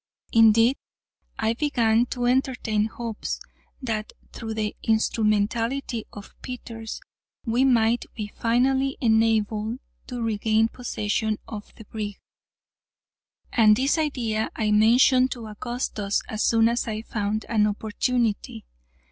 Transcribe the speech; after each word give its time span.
Indeed, 0.33 0.77
I 1.37 1.53
began 1.53 2.07
to 2.07 2.25
entertain 2.25 2.85
hopes, 2.85 3.39
that 3.83 4.13
through 4.33 4.55
the 4.55 4.75
instrumentality 4.81 6.05
of 6.11 6.33
Peters 6.41 7.01
we 7.45 7.65
might 7.65 8.05
be 8.15 8.25
finally 8.25 8.97
enabled 8.99 9.77
to 10.07 10.23
regain 10.23 10.69
possession 10.69 11.37
of 11.47 11.71
the 11.75 11.85
brig, 11.85 12.17
and 13.53 13.75
this 13.75 13.99
idea 13.99 14.49
I 14.55 14.71
mentioned 14.71 15.29
to 15.33 15.45
Augustus 15.45 16.23
as 16.27 16.41
soon 16.43 16.67
as 16.67 16.87
I 16.87 17.03
found 17.03 17.45
an 17.47 17.67
opportunity. 17.67 18.65